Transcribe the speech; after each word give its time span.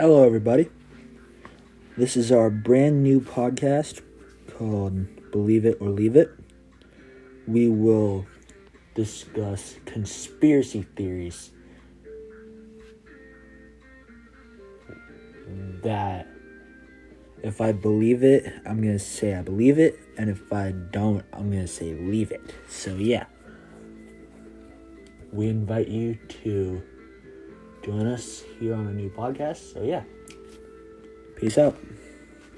Hello, 0.00 0.24
everybody. 0.24 0.70
This 1.98 2.16
is 2.16 2.32
our 2.32 2.48
brand 2.48 3.02
new 3.02 3.20
podcast 3.20 4.00
called 4.56 5.30
Believe 5.30 5.66
It 5.66 5.76
or 5.78 5.90
Leave 5.90 6.16
It. 6.16 6.30
We 7.46 7.68
will 7.68 8.24
discuss 8.94 9.76
conspiracy 9.84 10.86
theories 10.96 11.50
that 15.82 16.26
if 17.42 17.60
I 17.60 17.72
believe 17.72 18.22
it, 18.22 18.50
I'm 18.64 18.80
going 18.80 18.94
to 18.94 18.98
say 18.98 19.34
I 19.34 19.42
believe 19.42 19.78
it, 19.78 20.00
and 20.16 20.30
if 20.30 20.50
I 20.50 20.72
don't, 20.72 21.26
I'm 21.34 21.50
going 21.50 21.66
to 21.66 21.68
say 21.68 21.92
leave 21.92 22.32
it. 22.32 22.54
So, 22.70 22.96
yeah. 22.96 23.26
We 25.30 25.48
invite 25.48 25.88
you 25.88 26.14
to 26.42 26.82
join 27.82 28.06
us 28.06 28.44
here 28.58 28.74
on 28.74 28.86
a 28.86 28.92
new 28.92 29.10
podcast. 29.10 29.72
So, 29.72 29.82
yeah. 29.82 30.04
Peace 31.36 31.58
out. 31.58 31.76